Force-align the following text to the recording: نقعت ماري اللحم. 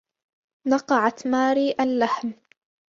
نقعت 0.67 1.27
ماري 1.27 1.71
اللحم. 1.79 2.31